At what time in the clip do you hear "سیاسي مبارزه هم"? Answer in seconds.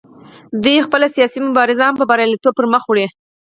1.15-1.95